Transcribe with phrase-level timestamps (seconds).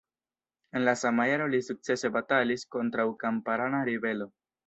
[0.77, 4.31] En la sama jaro li sukcese batalis kontraŭ kamparana ribelo.